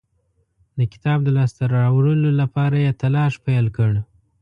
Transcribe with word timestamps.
د 0.77 0.79
کتاب 0.93 1.19
د 1.23 1.29
لاسته 1.37 1.63
راوړلو 1.77 2.29
لپاره 2.41 2.75
یې 2.85 2.91
تلاښ 3.01 3.33
پیل 3.45 3.65
کړ. 3.77 3.91